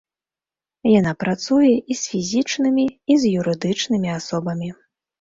[0.99, 4.69] Яна працуе і з фізічнымі, і з юрыдычнымі асобамі.